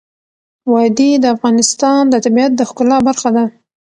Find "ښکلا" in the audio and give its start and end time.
2.69-2.97